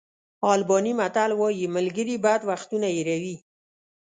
[0.53, 3.35] آلباني متل وایي ملګري بد وختونه هېروي.